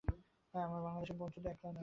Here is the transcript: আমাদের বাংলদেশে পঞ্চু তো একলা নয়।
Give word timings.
আমাদের 0.53 0.83
বাংলদেশে 0.83 1.13
পঞ্চু 1.19 1.39
তো 1.43 1.47
একলা 1.49 1.69
নয়। 1.69 1.79